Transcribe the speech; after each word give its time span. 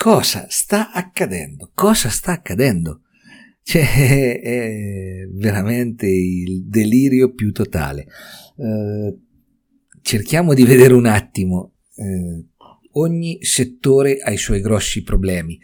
cosa 0.00 0.46
sta 0.48 0.92
accadendo? 0.92 1.72
Cosa 1.74 2.08
sta 2.08 2.32
accadendo? 2.32 3.02
Cioè, 3.62 4.40
è 4.40 5.26
veramente 5.30 6.06
il 6.06 6.64
delirio 6.64 7.34
più 7.34 7.52
totale. 7.52 8.06
Eh, 8.56 9.18
cerchiamo 10.00 10.54
di 10.54 10.64
vedere 10.64 10.94
un 10.94 11.04
attimo. 11.04 11.74
Eh, 11.94 12.46
ogni 12.92 13.44
settore 13.44 14.20
ha 14.20 14.30
i 14.30 14.38
suoi 14.38 14.62
grossi 14.62 15.02
problemi. 15.02 15.60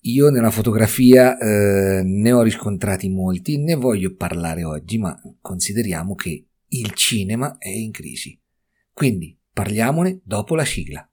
Io 0.00 0.30
nella 0.30 0.50
fotografia 0.50 1.38
eh, 1.38 2.02
ne 2.02 2.32
ho 2.32 2.42
riscontrati 2.42 3.08
molti, 3.08 3.58
ne 3.58 3.76
voglio 3.76 4.16
parlare 4.16 4.64
oggi, 4.64 4.98
ma 4.98 5.16
consideriamo 5.40 6.16
che 6.16 6.48
il 6.66 6.92
cinema 6.94 7.56
è 7.58 7.68
in 7.68 7.92
crisi. 7.92 8.36
Quindi 8.92 9.38
parliamone 9.52 10.20
dopo 10.24 10.56
la 10.56 10.64
sigla. 10.64 11.08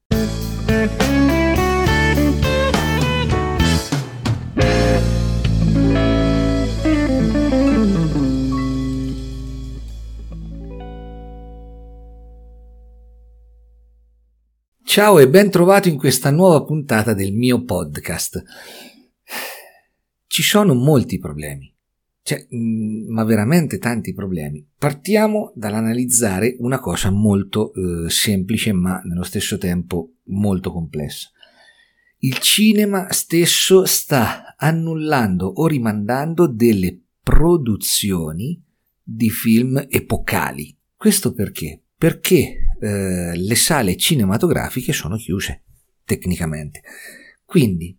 Ciao 14.93 15.19
e 15.19 15.29
ben 15.29 15.49
trovato 15.49 15.87
in 15.87 15.95
questa 15.95 16.31
nuova 16.31 16.65
puntata 16.65 17.13
del 17.13 17.31
mio 17.31 17.63
podcast. 17.63 18.43
Ci 20.27 20.43
sono 20.43 20.73
molti 20.73 21.17
problemi, 21.17 21.73
cioè, 22.21 22.45
mm, 22.53 23.09
ma 23.09 23.23
veramente 23.23 23.77
tanti 23.77 24.13
problemi. 24.13 24.67
Partiamo 24.77 25.53
dall'analizzare 25.55 26.57
una 26.59 26.79
cosa 26.79 27.09
molto 27.09 27.71
eh, 27.73 28.09
semplice 28.09 28.73
ma 28.73 28.99
nello 29.05 29.23
stesso 29.23 29.57
tempo 29.57 30.15
molto 30.23 30.73
complessa. 30.73 31.29
Il 32.17 32.39
cinema 32.39 33.13
stesso 33.13 33.85
sta 33.85 34.57
annullando 34.57 35.47
o 35.47 35.67
rimandando 35.67 36.47
delle 36.47 36.99
produzioni 37.23 38.61
di 39.01 39.29
film 39.29 39.85
epocali. 39.87 40.75
Questo 40.97 41.31
perché? 41.31 41.81
Perché 41.95 42.70
eh, 42.81 43.35
le 43.35 43.55
sale 43.55 43.95
cinematografiche 43.95 44.91
sono 44.91 45.15
chiuse 45.15 45.63
tecnicamente. 46.03 46.81
Quindi 47.45 47.95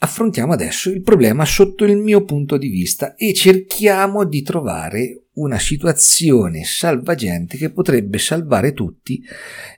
affrontiamo 0.00 0.52
adesso 0.52 0.90
il 0.90 1.02
problema 1.02 1.44
sotto 1.44 1.84
il 1.84 1.96
mio 1.96 2.24
punto 2.24 2.56
di 2.56 2.68
vista 2.68 3.14
e 3.14 3.32
cerchiamo 3.34 4.24
di 4.24 4.42
trovare 4.42 5.24
una 5.34 5.58
situazione 5.58 6.64
salvagente 6.64 7.56
che 7.56 7.70
potrebbe 7.70 8.18
salvare 8.18 8.72
tutti 8.72 9.22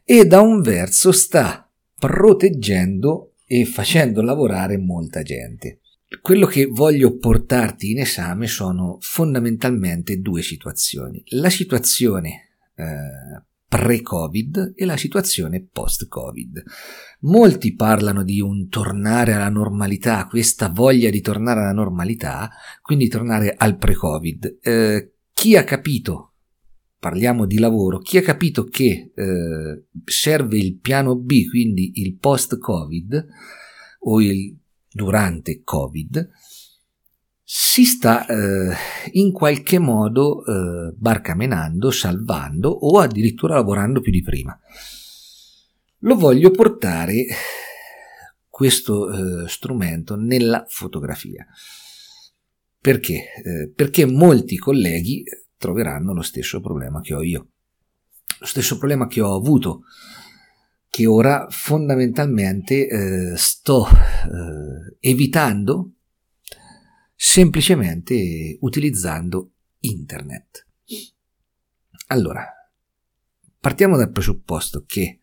e 0.05 0.27
da 0.27 0.41
un 0.41 0.61
verso 0.61 1.13
sta 1.13 1.71
proteggendo 1.99 3.35
e 3.47 3.65
facendo 3.65 4.23
lavorare 4.23 4.77
molta 4.79 5.23
gente. 5.23 5.81
Quello 6.21 6.47
che 6.47 6.67
voglio 6.67 7.17
portarti 7.17 7.93
in 7.93 8.01
esame 8.01 8.49
sono 8.49 8.97
fondamentalmente 9.01 10.19
due 10.19 10.43
situazioni. 10.43 11.23
La 11.29 11.51
situazione 11.51 12.49
eh, 12.75 13.45
pre-Covid 13.71 14.73
e 14.75 14.85
la 14.85 14.97
situazione 14.97 15.65
post-Covid. 15.65 16.61
Molti 17.21 17.77
parlano 17.77 18.25
di 18.25 18.41
un 18.41 18.67
tornare 18.69 19.33
alla 19.33 19.49
normalità, 19.49 20.27
questa 20.27 20.69
voglia 20.71 21.09
di 21.09 21.21
tornare 21.21 21.61
alla 21.61 21.73
normalità, 21.73 22.51
quindi 22.83 23.07
tornare 23.07 23.55
al 23.57 23.77
pre-Covid. 23.77 24.59
Eh, 24.61 25.13
chi 25.33 25.57
ha 25.57 25.63
capito, 25.63 26.35
parliamo 26.99 27.47
di 27.47 27.59
lavoro, 27.61 28.01
chi 28.01 28.19
ha 28.19 28.23
capito 28.23 28.65
che 28.65 29.13
eh, 29.15 29.85
serve 30.05 30.59
il 30.59 30.77
piano 30.81 31.15
B, 31.15 31.49
quindi 31.49 31.93
il 32.01 32.17
post-Covid 32.17 33.25
o 34.01 34.21
il 34.21 34.59
durante 34.91 35.63
Covid, 35.63 36.29
si 37.53 37.85
sta 37.85 38.27
eh, 38.27 38.77
in 39.15 39.33
qualche 39.33 39.81
modo 39.81 40.45
eh, 40.47 40.93
barcamenando, 40.95 41.91
salvando 41.91 42.69
o 42.69 43.01
addirittura 43.01 43.55
lavorando 43.55 44.01
più 44.01 44.13
di 44.13 44.23
prima. 44.23 44.57
Lo 46.03 46.15
voglio 46.15 46.53
portare 46.53 47.27
questo 48.49 49.11
eh, 49.43 49.49
strumento 49.49 50.15
nella 50.15 50.65
fotografia. 50.69 51.45
Perché? 52.81 53.15
Eh, 53.15 53.73
perché 53.75 54.07
molti 54.07 54.57
colleghi 54.57 55.25
troveranno 55.57 56.15
lo 56.15 56.23
stesso 56.23 56.61
problema 56.61 57.01
che 57.01 57.15
ho 57.15 57.23
io, 57.23 57.49
lo 58.39 58.47
stesso 58.47 58.79
problema 58.79 59.09
che 59.09 59.21
ho 59.21 59.35
avuto, 59.35 59.81
che 60.89 61.05
ora 61.05 61.49
fondamentalmente 61.51 62.87
eh, 62.87 63.37
sto 63.37 63.89
eh, 63.89 64.97
evitando 65.01 65.95
semplicemente 67.23 68.57
utilizzando 68.61 69.53
internet. 69.81 70.67
Allora, 72.07 72.43
partiamo 73.61 73.99
dal 73.99 74.11
presupposto 74.11 74.85
che 74.87 75.19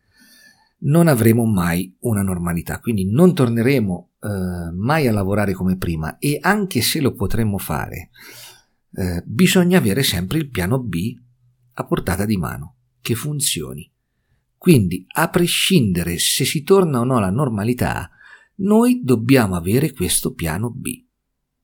non 0.81 1.07
avremo 1.07 1.45
mai 1.45 1.97
una 2.01 2.21
normalità, 2.21 2.79
quindi 2.79 3.09
non 3.09 3.33
torneremo 3.33 4.11
eh, 4.21 4.71
mai 4.75 5.07
a 5.07 5.11
lavorare 5.11 5.53
come 5.53 5.75
prima 5.75 6.19
e 6.19 6.37
anche 6.39 6.81
se 6.81 7.01
lo 7.01 7.13
potremmo 7.13 7.57
fare, 7.57 8.11
eh, 8.93 9.23
bisogna 9.25 9.79
avere 9.79 10.03
sempre 10.03 10.37
il 10.37 10.51
piano 10.51 10.79
B 10.79 11.19
a 11.73 11.83
portata 11.83 12.25
di 12.25 12.37
mano, 12.37 12.75
che 13.01 13.15
funzioni. 13.15 13.91
Quindi, 14.55 15.03
a 15.15 15.29
prescindere 15.31 16.19
se 16.19 16.45
si 16.45 16.61
torna 16.61 16.99
o 16.99 17.03
no 17.03 17.17
alla 17.17 17.31
normalità, 17.31 18.07
noi 18.57 19.01
dobbiamo 19.03 19.55
avere 19.55 19.91
questo 19.93 20.33
piano 20.33 20.69
B 20.69 21.05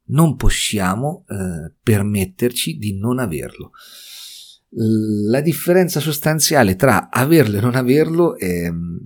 non 0.06 0.36
possiamo 0.36 1.26
eh, 1.28 1.74
permetterci 1.82 2.78
di 2.78 2.98
non 2.98 3.20
averlo. 3.20 3.72
La 4.76 5.42
differenza 5.42 6.00
sostanziale 6.00 6.76
tra 6.76 7.10
averlo 7.10 7.58
e 7.58 7.62
non 7.62 7.76
averlo 7.76 8.38
è 8.38 8.70
mm, 8.70 8.98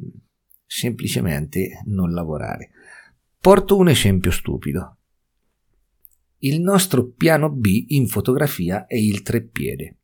semplicemente 0.66 1.82
non 1.86 2.14
lavorare. 2.14 2.72
Porto 3.40 3.78
un 3.78 3.90
esempio 3.90 4.32
stupido. 4.32 4.98
Il 6.40 6.62
nostro 6.62 7.12
piano 7.12 7.52
B 7.52 7.86
in 7.90 8.08
fotografia 8.08 8.86
è 8.86 8.96
il 8.96 9.22
treppiede. 9.22 9.98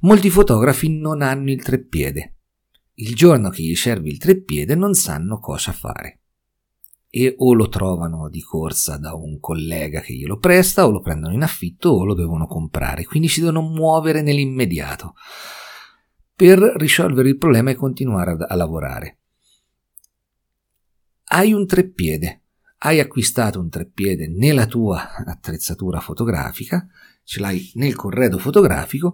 Molti 0.00 0.30
fotografi 0.30 0.88
non 0.88 1.20
hanno 1.20 1.50
il 1.50 1.62
treppiede. 1.62 2.36
Il 2.94 3.14
giorno 3.14 3.50
che 3.50 3.62
gli 3.62 3.74
serve 3.74 4.08
il 4.08 4.18
treppiede 4.18 4.74
non 4.74 4.94
sanno 4.94 5.38
cosa 5.38 5.72
fare 5.72 6.19
e 7.10 7.34
o 7.38 7.52
lo 7.54 7.68
trovano 7.68 8.28
di 8.28 8.40
corsa 8.40 8.96
da 8.96 9.14
un 9.14 9.40
collega 9.40 10.00
che 10.00 10.14
glielo 10.14 10.38
presta 10.38 10.86
o 10.86 10.90
lo 10.90 11.00
prendono 11.00 11.34
in 11.34 11.42
affitto 11.42 11.90
o 11.90 12.04
lo 12.04 12.14
devono 12.14 12.46
comprare, 12.46 13.04
quindi 13.04 13.26
si 13.28 13.40
devono 13.40 13.62
muovere 13.62 14.22
nell'immediato 14.22 15.14
per 16.34 16.58
risolvere 16.76 17.28
il 17.28 17.36
problema 17.36 17.70
e 17.70 17.74
continuare 17.74 18.36
a, 18.48 18.54
lavorare. 18.54 19.18
Hai 21.24 21.52
un 21.52 21.66
treppiede, 21.66 22.44
hai 22.78 23.00
acquistato 23.00 23.60
un 23.60 23.68
treppiede 23.68 24.28
nella 24.28 24.66
tua 24.66 25.16
attrezzatura 25.16 26.00
fotografica, 26.00 26.86
ce 27.24 27.40
l'hai 27.40 27.70
nel 27.74 27.94
corredo 27.94 28.38
fotografico, 28.38 29.12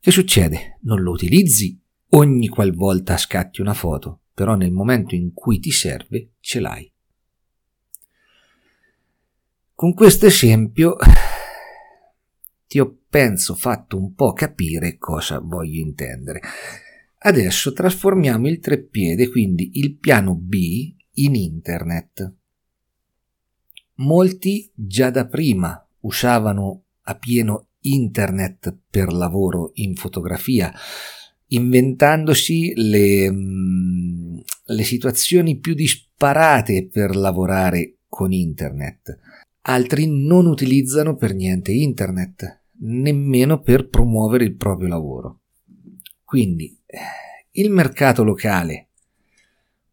che 0.00 0.10
succede? 0.10 0.78
Non 0.82 1.02
lo 1.02 1.10
utilizzi 1.10 1.78
ogni 2.10 2.48
qualvolta 2.48 3.16
scatti 3.16 3.60
una 3.60 3.74
foto, 3.74 4.22
però 4.32 4.54
nel 4.54 4.72
momento 4.72 5.14
in 5.14 5.32
cui 5.32 5.58
ti 5.58 5.70
serve 5.70 6.32
ce 6.40 6.60
l'hai. 6.60 6.91
Con 9.82 9.94
questo 9.94 10.26
esempio 10.26 10.94
ti 12.68 12.78
ho 12.78 12.98
penso 13.10 13.56
fatto 13.56 13.98
un 13.98 14.14
po' 14.14 14.32
capire 14.32 14.96
cosa 14.96 15.40
voglio 15.40 15.80
intendere. 15.80 16.40
Adesso 17.18 17.72
trasformiamo 17.72 18.46
il 18.46 18.60
treppiede, 18.60 19.28
quindi 19.28 19.80
il 19.80 19.96
piano 19.96 20.36
B, 20.36 20.94
in 21.14 21.34
internet. 21.34 22.32
Molti 23.94 24.70
già 24.72 25.10
da 25.10 25.26
prima 25.26 25.84
usavano 26.02 26.84
a 27.00 27.16
pieno 27.16 27.70
internet 27.80 28.72
per 28.88 29.12
lavoro 29.12 29.72
in 29.74 29.96
fotografia, 29.96 30.72
inventandosi 31.48 32.72
le, 32.76 33.28
mm, 33.28 34.38
le 34.62 34.84
situazioni 34.84 35.58
più 35.58 35.74
disparate 35.74 36.86
per 36.86 37.16
lavorare 37.16 37.96
con 38.06 38.30
internet 38.30 39.18
altri 39.62 40.06
non 40.08 40.46
utilizzano 40.46 41.16
per 41.16 41.34
niente 41.34 41.72
internet, 41.72 42.62
nemmeno 42.80 43.60
per 43.60 43.88
promuovere 43.88 44.44
il 44.44 44.56
proprio 44.56 44.88
lavoro. 44.88 45.40
Quindi 46.24 46.78
eh, 46.86 46.98
il 47.52 47.70
mercato 47.70 48.24
locale 48.24 48.88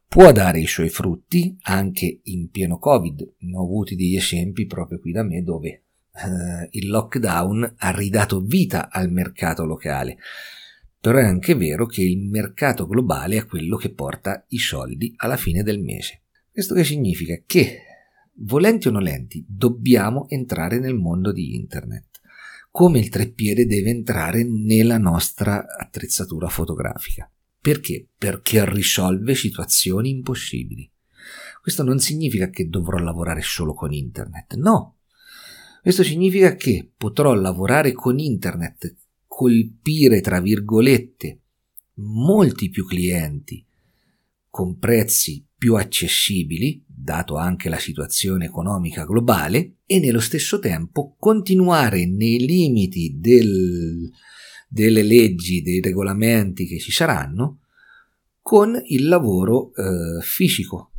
può 0.07 0.31
dare 0.31 0.59
i 0.59 0.65
suoi 0.65 0.89
frutti 0.89 1.55
anche 1.63 2.21
in 2.23 2.49
pieno 2.49 2.79
Covid. 2.79 3.35
Ne 3.39 3.57
ho 3.57 3.63
avuti 3.63 3.95
degli 3.95 4.15
esempi 4.15 4.65
proprio 4.65 4.99
qui 4.99 5.11
da 5.11 5.23
me 5.23 5.43
dove 5.43 5.69
eh, 5.69 6.67
il 6.71 6.87
lockdown 6.87 7.75
ha 7.77 7.91
ridato 7.91 8.41
vita 8.41 8.89
al 8.89 9.11
mercato 9.11 9.65
locale. 9.65 10.17
però 10.99 11.19
è 11.19 11.23
anche 11.23 11.55
vero 11.55 11.85
che 11.85 12.01
il 12.01 12.19
mercato 12.19 12.87
globale 12.87 13.37
è 13.37 13.45
quello 13.45 13.77
che 13.77 13.91
porta 13.91 14.43
i 14.49 14.57
soldi 14.57 15.13
alla 15.17 15.37
fine 15.37 15.61
del 15.61 15.79
mese. 15.79 16.21
Questo 16.51 16.73
che 16.73 16.83
significa? 16.83 17.39
Che, 17.45 17.81
volenti 18.41 18.87
o 18.87 18.91
nolenti, 18.91 19.43
dobbiamo 19.47 20.27
entrare 20.29 20.79
nel 20.79 20.95
mondo 20.95 21.31
di 21.31 21.55
internet, 21.55 22.19
come 22.71 22.99
il 22.99 23.09
treppiede 23.09 23.65
deve 23.65 23.89
entrare 23.89 24.43
nella 24.43 24.97
nostra 24.97 25.65
attrezzatura 25.77 26.47
fotografica. 26.47 27.29
Perché? 27.61 28.07
Perché 28.17 28.69
risolve 28.69 29.35
situazioni 29.35 30.09
impossibili. 30.11 30.89
Questo 31.61 31.83
non 31.83 31.99
significa 31.99 32.49
che 32.49 32.69
dovrò 32.69 32.97
lavorare 32.97 33.41
solo 33.41 33.73
con 33.73 33.91
internet, 33.91 34.55
no. 34.55 34.97
Questo 35.81 36.03
significa 36.03 36.55
che 36.55 36.89
potrò 36.95 37.33
lavorare 37.33 37.91
con 37.91 38.19
internet, 38.19 38.95
colpire, 39.27 40.21
tra 40.21 40.39
virgolette, 40.39 41.39
molti 41.95 42.69
più 42.69 42.85
clienti 42.85 43.65
con 44.49 44.77
prezzi 44.77 45.45
più 45.55 45.75
accessibili, 45.75 46.83
dato 46.87 47.35
anche 47.35 47.69
la 47.69 47.79
situazione 47.79 48.45
economica 48.45 49.05
globale, 49.05 49.75
e 49.85 49.99
nello 49.99 50.19
stesso 50.19 50.59
tempo 50.59 51.15
continuare 51.19 52.05
nei 52.05 52.39
limiti 52.39 53.17
del, 53.19 54.09
delle 54.67 55.03
leggi, 55.03 55.61
dei 55.61 55.81
regolamenti 55.81 56.65
che 56.65 56.79
ci 56.79 56.91
saranno, 56.91 57.59
con 58.41 58.81
il 58.85 59.07
lavoro 59.07 59.73
eh, 59.75 60.21
fisico, 60.21 60.91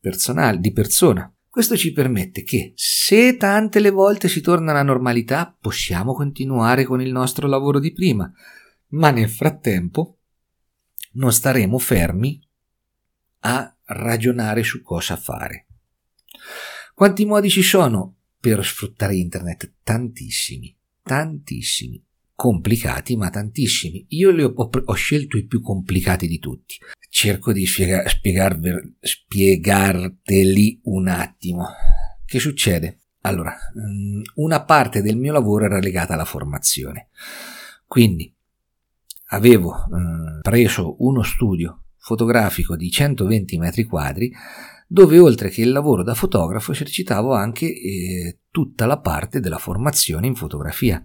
personale, 0.00 0.58
di 0.58 0.72
persona. 0.72 1.32
Questo 1.48 1.76
ci 1.76 1.92
permette 1.92 2.42
che, 2.42 2.72
se 2.74 3.36
tante 3.36 3.78
le 3.78 3.90
volte 3.90 4.28
si 4.28 4.40
torna 4.40 4.72
alla 4.72 4.82
normalità, 4.82 5.56
possiamo 5.58 6.14
continuare 6.14 6.84
con 6.84 7.00
il 7.00 7.12
nostro 7.12 7.46
lavoro 7.46 7.78
di 7.78 7.92
prima, 7.92 8.30
ma 8.88 9.10
nel 9.10 9.30
frattempo 9.30 10.18
non 11.12 11.32
staremo 11.32 11.78
fermi 11.78 12.40
a 13.46 13.74
ragionare 13.86 14.62
su 14.62 14.82
cosa 14.82 15.16
fare. 15.16 15.66
Quanti 16.94 17.24
modi 17.24 17.50
ci 17.50 17.62
sono 17.62 18.16
per 18.38 18.64
sfruttare 18.64 19.16
internet? 19.16 19.74
Tantissimi, 19.82 20.74
tantissimi 21.02 22.02
complicati 22.34 23.16
ma 23.16 23.30
tantissimi. 23.30 24.06
Io 24.10 24.30
li 24.30 24.42
ho, 24.42 24.52
ho, 24.54 24.92
scelto 24.94 25.36
i 25.36 25.44
più 25.44 25.60
complicati 25.60 26.26
di 26.26 26.38
tutti. 26.38 26.76
Cerco 27.08 27.52
di 27.52 27.66
spiega, 27.66 28.08
spiegarver, 28.08 28.94
spiegarteli 29.00 30.80
un 30.84 31.08
attimo. 31.08 31.66
Che 32.24 32.38
succede? 32.38 33.00
Allora, 33.20 33.56
mm, 33.78 34.22
una 34.36 34.64
parte 34.64 35.00
del 35.00 35.16
mio 35.16 35.32
lavoro 35.32 35.66
era 35.66 35.78
legata 35.78 36.14
alla 36.14 36.24
formazione. 36.24 37.08
Quindi 37.86 38.32
avevo 39.28 39.74
eh, 39.74 40.40
preso 40.42 40.96
uno 41.04 41.22
studio 41.22 41.83
fotografico 42.04 42.76
di 42.76 42.90
120 42.90 43.56
metri 43.56 43.84
quadri 43.84 44.30
dove 44.86 45.18
oltre 45.18 45.48
che 45.48 45.62
il 45.62 45.72
lavoro 45.72 46.02
da 46.02 46.14
fotografo 46.14 46.72
esercitavo 46.72 47.32
anche 47.32 47.66
eh, 47.66 48.40
tutta 48.50 48.84
la 48.84 49.00
parte 49.00 49.40
della 49.40 49.58
formazione 49.58 50.26
in 50.26 50.34
fotografia 50.34 51.02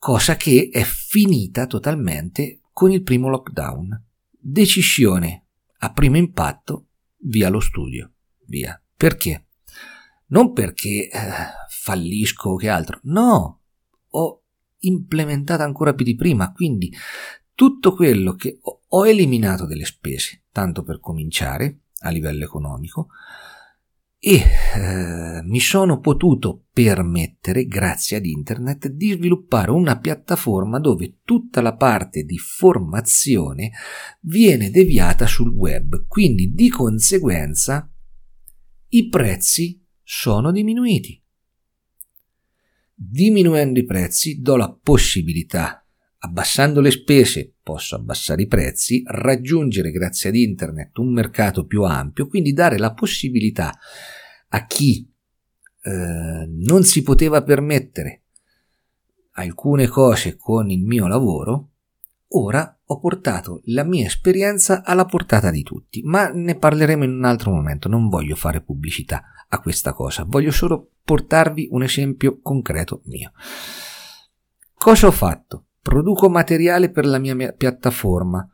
cosa 0.00 0.36
che 0.36 0.70
è 0.72 0.82
finita 0.82 1.66
totalmente 1.66 2.62
con 2.72 2.90
il 2.90 3.02
primo 3.02 3.28
lockdown. 3.28 4.02
Decisione 4.30 5.44
a 5.80 5.92
primo 5.92 6.16
impatto 6.16 6.86
via 7.18 7.50
lo 7.50 7.60
studio, 7.60 8.10
via. 8.46 8.82
Perché? 8.96 9.48
Non 10.28 10.52
perché 10.54 11.10
eh, 11.10 11.20
fallisco 11.68 12.50
o 12.50 12.56
che 12.56 12.70
altro, 12.70 13.00
no, 13.04 13.60
ho 14.08 14.42
implementato 14.78 15.62
ancora 15.62 15.92
più 15.92 16.06
di 16.06 16.14
prima, 16.14 16.50
quindi 16.52 16.90
tutto 17.60 17.92
quello 17.92 18.36
che 18.36 18.58
ho, 18.62 19.06
eliminato 19.06 19.66
delle 19.66 19.84
spese, 19.84 20.44
tanto 20.50 20.82
per 20.82 20.98
cominciare 20.98 21.80
a 21.98 22.08
livello 22.08 22.42
economico, 22.42 23.08
e 24.18 24.36
eh, 24.76 25.42
mi 25.42 25.60
sono 25.60 26.00
potuto 26.00 26.68
permettere, 26.72 27.66
grazie 27.66 28.16
ad 28.16 28.24
internet, 28.24 28.88
di 28.88 29.10
sviluppare 29.10 29.72
una 29.72 29.98
piattaforma 29.98 30.80
dove 30.80 31.18
tutta 31.22 31.60
la 31.60 31.76
parte 31.76 32.22
di 32.22 32.38
formazione 32.38 33.72
viene 34.20 34.70
deviata 34.70 35.26
sul 35.26 35.52
web, 35.52 36.06
quindi 36.06 36.54
di 36.54 36.70
conseguenza 36.70 37.92
i 38.88 39.06
prezzi 39.10 39.86
sono 40.02 40.50
diminuiti. 40.50 41.22
Diminuendo 42.94 43.78
i 43.78 43.84
prezzi 43.84 44.40
do 44.40 44.56
la 44.56 44.72
possibilità 44.72 45.79
Abbassando 46.22 46.80
le 46.80 46.90
spese 46.90 47.54
posso 47.62 47.96
abbassare 47.96 48.42
i 48.42 48.46
prezzi, 48.46 49.02
raggiungere 49.06 49.90
grazie 49.90 50.28
ad 50.28 50.36
internet 50.36 50.98
un 50.98 51.12
mercato 51.12 51.64
più 51.64 51.82
ampio, 51.84 52.26
quindi 52.26 52.52
dare 52.52 52.76
la 52.76 52.92
possibilità 52.92 53.78
a 54.48 54.66
chi 54.66 55.10
eh, 55.82 56.46
non 56.46 56.82
si 56.84 57.02
poteva 57.02 57.42
permettere 57.42 58.24
alcune 59.32 59.86
cose 59.86 60.36
con 60.36 60.68
il 60.68 60.84
mio 60.84 61.06
lavoro, 61.06 61.68
ora 62.32 62.78
ho 62.84 62.98
portato 62.98 63.62
la 63.66 63.84
mia 63.84 64.04
esperienza 64.04 64.84
alla 64.84 65.06
portata 65.06 65.50
di 65.50 65.62
tutti, 65.62 66.02
ma 66.02 66.28
ne 66.28 66.54
parleremo 66.54 67.04
in 67.04 67.12
un 67.12 67.24
altro 67.24 67.50
momento, 67.50 67.88
non 67.88 68.08
voglio 68.08 68.36
fare 68.36 68.60
pubblicità 68.60 69.22
a 69.48 69.58
questa 69.60 69.94
cosa, 69.94 70.24
voglio 70.26 70.50
solo 70.50 70.90
portarvi 71.02 71.68
un 71.70 71.82
esempio 71.82 72.40
concreto 72.42 73.00
mio. 73.04 73.32
Cosa 74.74 75.06
ho 75.06 75.12
fatto? 75.12 75.64
Produco 75.82 76.28
materiale 76.28 76.90
per 76.90 77.06
la 77.06 77.18
mia, 77.18 77.34
mia 77.34 77.52
piattaforma. 77.52 78.46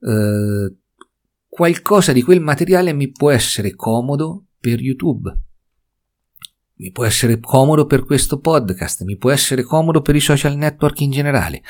Eh, 0.00 0.74
qualcosa 1.48 2.12
di 2.12 2.22
quel 2.22 2.40
materiale 2.40 2.92
mi 2.92 3.10
può 3.10 3.30
essere 3.30 3.74
comodo 3.74 4.46
per 4.58 4.80
YouTube, 4.80 5.36
mi 6.76 6.90
può 6.92 7.04
essere 7.04 7.38
comodo 7.40 7.84
per 7.86 8.04
questo 8.04 8.38
podcast, 8.38 9.02
mi 9.02 9.16
può 9.16 9.30
essere 9.30 9.62
comodo 9.62 10.00
per 10.00 10.16
i 10.16 10.20
social 10.20 10.56
network 10.56 11.00
in 11.00 11.10
generale. 11.10 11.62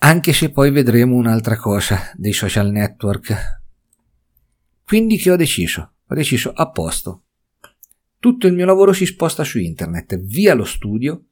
Anche 0.00 0.32
se 0.32 0.50
poi 0.50 0.70
vedremo 0.70 1.16
un'altra 1.16 1.56
cosa 1.56 2.12
dei 2.14 2.32
social 2.32 2.70
network. 2.70 3.62
Quindi 4.84 5.18
che 5.18 5.30
ho 5.30 5.36
deciso? 5.36 5.94
Ho 6.06 6.14
deciso 6.14 6.50
a 6.52 6.70
posto. 6.70 7.24
Tutto 8.18 8.46
il 8.46 8.54
mio 8.54 8.64
lavoro 8.64 8.92
si 8.92 9.04
sposta 9.04 9.44
su 9.44 9.58
internet, 9.58 10.16
via 10.18 10.54
lo 10.54 10.64
studio, 10.64 11.24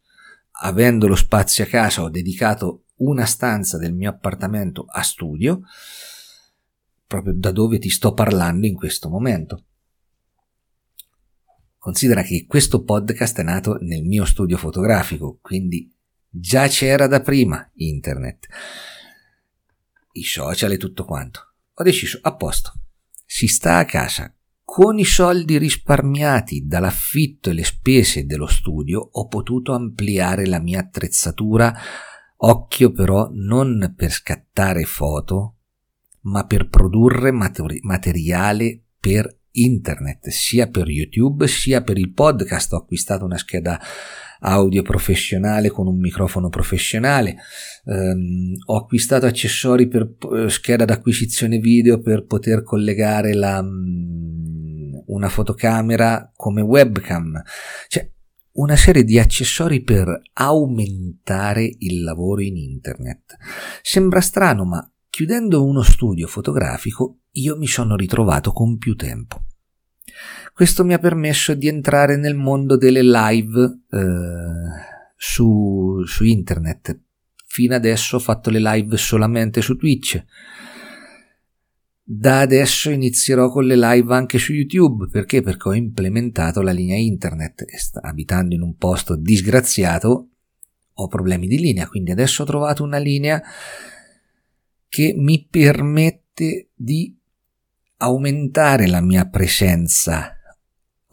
avendo 0.60 1.06
lo 1.06 1.16
spazio 1.16 1.64
a 1.64 1.66
casa 1.66 2.02
ho 2.02 2.10
dedicato 2.10 2.84
una 2.96 3.26
stanza 3.26 3.78
del 3.78 3.94
mio 3.94 4.10
appartamento 4.10 4.84
a 4.88 5.02
studio, 5.02 5.62
proprio 7.06 7.34
da 7.34 7.52
dove 7.52 7.78
ti 7.78 7.90
sto 7.90 8.14
parlando 8.14 8.66
in 8.66 8.74
questo 8.74 9.08
momento. 9.08 9.64
Considera 11.78 12.22
che 12.22 12.46
questo 12.46 12.82
podcast 12.82 13.38
è 13.38 13.42
nato 13.42 13.78
nel 13.80 14.02
mio 14.02 14.24
studio 14.24 14.56
fotografico, 14.56 15.38
quindi 15.40 15.92
già 16.28 16.66
c'era 16.68 17.06
da 17.06 17.20
prima 17.20 17.70
internet, 17.74 18.46
i 20.12 20.24
social 20.24 20.72
e 20.72 20.78
tutto 20.78 21.04
quanto. 21.04 21.52
Ho 21.74 21.84
deciso, 21.84 22.18
a 22.22 22.34
posto, 22.34 22.72
si 23.24 23.46
sta 23.46 23.76
a 23.76 23.84
casa, 23.84 24.34
con 24.68 24.98
i 24.98 25.04
soldi 25.04 25.58
risparmiati 25.58 26.66
dall'affitto 26.66 27.50
e 27.50 27.52
le 27.52 27.62
spese 27.62 28.26
dello 28.26 28.48
studio 28.48 28.98
ho 29.12 29.28
potuto 29.28 29.72
ampliare 29.72 30.44
la 30.44 30.58
mia 30.58 30.80
attrezzatura, 30.80 31.72
occhio 32.38 32.90
però 32.90 33.30
non 33.32 33.94
per 33.96 34.10
scattare 34.10 34.82
foto, 34.82 35.58
ma 36.22 36.44
per 36.46 36.68
produrre 36.68 37.30
materi- 37.30 37.78
materiale 37.82 38.82
per 38.98 39.38
internet, 39.52 40.28
sia 40.30 40.66
per 40.66 40.88
YouTube 40.88 41.46
sia 41.46 41.82
per 41.82 41.96
il 41.96 42.12
podcast. 42.12 42.72
Ho 42.72 42.78
acquistato 42.78 43.24
una 43.24 43.38
scheda 43.38 43.80
audio 44.40 44.82
professionale 44.82 45.70
con 45.70 45.86
un 45.86 45.98
microfono 45.98 46.48
professionale, 46.48 47.36
um, 47.84 48.54
ho 48.66 48.76
acquistato 48.76 49.26
accessori 49.26 49.88
per 49.88 50.14
uh, 50.20 50.48
scheda 50.48 50.84
d'acquisizione 50.84 51.58
video 51.58 52.00
per 52.00 52.24
poter 52.24 52.62
collegare 52.62 53.34
la, 53.34 53.58
um, 53.60 55.02
una 55.06 55.28
fotocamera 55.28 56.32
come 56.34 56.60
webcam, 56.60 57.42
cioè 57.88 58.10
una 58.52 58.76
serie 58.76 59.04
di 59.04 59.18
accessori 59.18 59.82
per 59.82 60.20
aumentare 60.32 61.70
il 61.78 62.02
lavoro 62.02 62.40
in 62.40 62.56
internet. 62.56 63.36
Sembra 63.82 64.20
strano, 64.20 64.64
ma 64.64 64.90
chiudendo 65.10 65.64
uno 65.64 65.82
studio 65.82 66.26
fotografico 66.26 67.20
io 67.32 67.56
mi 67.56 67.66
sono 67.66 67.96
ritrovato 67.96 68.52
con 68.52 68.78
più 68.78 68.94
tempo. 68.94 69.44
Questo 70.56 70.86
mi 70.86 70.94
ha 70.94 70.98
permesso 70.98 71.52
di 71.52 71.68
entrare 71.68 72.16
nel 72.16 72.34
mondo 72.34 72.78
delle 72.78 73.02
live 73.02 73.80
eh, 73.90 75.10
su, 75.14 76.02
su 76.06 76.24
internet. 76.24 76.98
Fino 77.46 77.74
adesso 77.74 78.16
ho 78.16 78.18
fatto 78.18 78.48
le 78.48 78.60
live 78.60 78.96
solamente 78.96 79.60
su 79.60 79.76
Twitch. 79.76 80.24
Da 82.02 82.40
adesso 82.40 82.88
inizierò 82.88 83.50
con 83.50 83.66
le 83.66 83.76
live 83.76 84.14
anche 84.14 84.38
su 84.38 84.54
YouTube 84.54 85.08
perché? 85.10 85.42
Perché 85.42 85.68
ho 85.68 85.74
implementato 85.74 86.62
la 86.62 86.72
linea 86.72 86.96
internet 86.96 87.60
e 87.60 87.76
abitando 88.00 88.54
in 88.54 88.62
un 88.62 88.76
posto 88.76 89.14
disgraziato 89.14 90.28
ho 90.94 91.06
problemi 91.06 91.48
di 91.48 91.58
linea, 91.58 91.86
quindi 91.86 92.12
adesso 92.12 92.44
ho 92.44 92.46
trovato 92.46 92.82
una 92.82 92.96
linea 92.96 93.42
che 94.88 95.12
mi 95.14 95.46
permette 95.50 96.70
di 96.74 97.14
aumentare 97.98 98.86
la 98.86 99.02
mia 99.02 99.26
presenza 99.28 100.30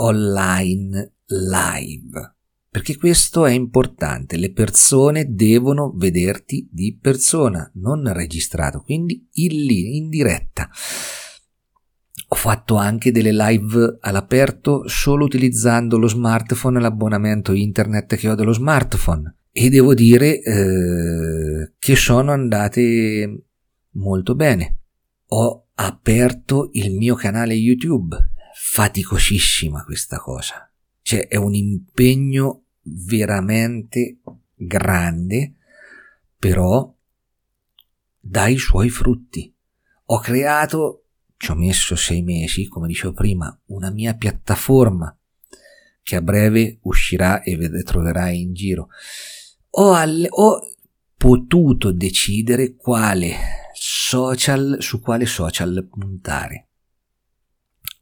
online 0.04 1.14
live. 1.26 2.36
Perché 2.70 2.98
questo 2.98 3.46
è 3.46 3.52
importante, 3.52 4.36
le 4.36 4.52
persone 4.52 5.28
devono 5.30 5.94
vederti 5.96 6.68
di 6.72 6.98
persona, 7.00 7.70
non 7.76 8.12
registrato, 8.12 8.82
quindi 8.82 9.28
in, 9.34 9.70
in 9.70 10.10
diretta. 10.10 10.68
Ho 12.30 12.36
fatto 12.36 12.76
anche 12.76 13.12
delle 13.12 13.32
live 13.32 14.00
all'aperto 14.02 14.88
solo 14.88 15.24
utilizzando 15.26 16.00
lo 16.00 16.08
smartphone 16.08 16.80
e 16.80 16.82
l'abbonamento 16.82 17.54
internet 17.54 18.16
che 18.16 18.28
ho 18.28 18.34
dello 18.34 18.54
smartphone 18.54 19.36
e 19.52 19.70
devo 19.70 19.94
dire 19.94 20.42
eh, 20.42 21.74
che 21.78 21.96
sono 21.96 22.32
andate 22.32 23.44
molto 23.92 24.34
bene. 24.34 24.80
Ho 25.28 25.68
aperto 25.76 26.70
il 26.72 26.92
mio 26.96 27.14
canale 27.14 27.54
YouTube, 27.54 28.18
faticosissima 28.54 29.84
questa 29.84 30.18
cosa. 30.18 30.70
Cioè 31.02 31.28
è 31.28 31.36
un 31.36 31.54
impegno 31.54 32.64
veramente 32.82 34.20
grande, 34.56 35.54
però 36.38 36.94
dà 38.20 38.48
i 38.48 38.58
suoi 38.58 38.90
frutti. 38.90 39.54
Ho 40.06 40.20
creato 40.20 41.04
ci 41.44 41.52
ho 41.52 41.56
messo 41.56 41.98
sei 41.98 42.22
mesi, 42.22 42.70
come 42.70 42.88
dicevo 42.88 43.12
prima, 43.12 43.54
una 43.66 43.92
mia 43.92 44.14
piattaforma 44.14 45.14
che 46.02 46.16
a 46.16 46.22
breve 46.22 46.80
uscirà 46.84 47.42
e 47.42 47.58
ve 47.58 47.84
troverai 47.84 48.40
in 48.40 48.54
giro. 48.54 48.88
Ho, 49.72 49.92
alle, 49.92 50.28
ho 50.30 50.62
potuto 51.18 51.92
decidere 51.92 52.78
quale 52.78 53.36
social, 53.74 54.78
su 54.80 55.02
quale 55.02 55.26
social 55.26 55.86
puntare. 55.90 56.70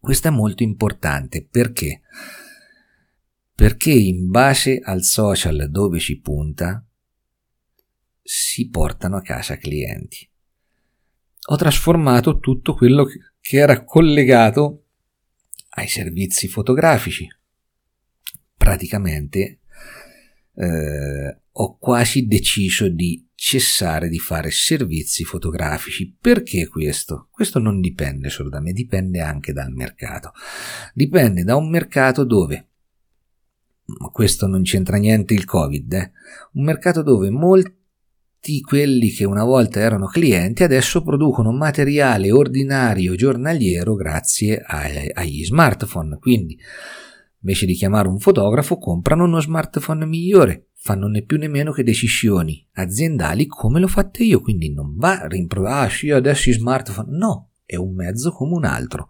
Questo 0.02 0.28
è 0.28 0.32
molto 0.32 0.64
importante 0.64 1.48
perché? 1.50 2.02
Perché 3.56 3.92
in 3.92 4.30
base 4.30 4.82
al 4.84 5.04
social 5.04 5.70
dove 5.70 6.00
si 6.00 6.20
punta 6.20 6.86
si 8.22 8.68
portano 8.68 9.16
a 9.16 9.22
casa 9.22 9.56
clienti. 9.56 10.30
Ho 11.46 11.56
trasformato 11.56 12.40
tutto 12.40 12.76
quello 12.76 13.06
che 13.06 13.32
che 13.42 13.58
era 13.58 13.84
collegato 13.84 14.86
ai 15.72 15.88
servizi 15.88 16.48
fotografici. 16.48 17.28
Praticamente 18.56 19.62
eh, 20.54 21.41
ho 21.54 21.78
quasi 21.78 22.28
deciso 22.28 22.88
di 22.88 23.28
cessare 23.36 24.08
di 24.08 24.20
fare 24.20 24.52
servizi 24.52 25.24
fotografici. 25.24 26.16
Perché 26.20 26.68
questo? 26.68 27.28
Questo 27.32 27.60
non 27.60 27.82
dipende 27.82 28.30
solo 28.30 28.50
da 28.50 28.60
me, 28.60 28.72
dipende 28.72 29.20
anche 29.20 29.52
dal 29.52 29.72
mercato. 29.72 30.32
Dipende 30.94 31.44
da 31.44 31.56
un 31.56 31.70
mercato 31.70 32.24
dove, 32.24 32.68
ma 33.86 34.10
questo 34.10 34.46
non 34.46 34.62
c'entra 34.62 34.98
niente 34.98 35.34
il 35.34 35.46
Covid, 35.46 35.92
eh, 35.94 36.12
un 36.54 36.64
mercato 36.64 37.02
dove 37.02 37.30
molti 37.32 38.62
quelli 38.62 39.10
che 39.10 39.26
una 39.26 39.44
volta 39.44 39.80
erano 39.80 40.06
clienti 40.06 40.64
adesso 40.64 41.04
producono 41.04 41.52
materiale 41.52 42.32
ordinario 42.32 43.16
giornaliero 43.16 43.96
grazie 43.96 44.64
ai, 44.66 45.10
agli 45.14 45.44
smartphone. 45.44 46.18
Quindi, 46.20 46.58
invece 47.40 47.66
di 47.66 47.74
chiamare 47.74 48.08
un 48.08 48.20
fotografo, 48.20 48.78
comprano 48.78 49.26
uno 49.26 49.40
smartphone 49.40 50.06
migliore, 50.06 50.70
fanno 50.84 51.08
né 51.08 51.22
più 51.22 51.38
né 51.38 51.48
meno 51.48 51.72
che 51.72 51.84
decisioni 51.84 52.66
aziendali 52.74 53.46
come 53.46 53.80
l'ho 53.80 53.88
fatta 53.88 54.24
io. 54.24 54.42
Quindi 54.42 54.74
non 54.74 54.96
va 54.96 55.28
rimproverare, 55.28 55.86
ah 55.86 55.90
sì, 55.90 56.10
adesso 56.10 56.50
i 56.50 56.54
smartphone. 56.54 57.16
No, 57.16 57.52
è 57.66 57.76
un 57.76 57.94
mezzo 57.94 58.32
come 58.32 58.56
un 58.56 58.66
altro. 58.66 59.10